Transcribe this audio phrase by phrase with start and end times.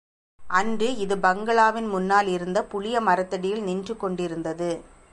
[0.39, 4.71] அன்று, இது பங்களாவின் முன்னால் இருந்த புளிய மரத்தடியில் நின்று கொண்டிருந்தது.